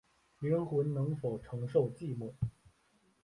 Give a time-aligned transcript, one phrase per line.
[0.39, 2.33] 灵魂能否承受寂寞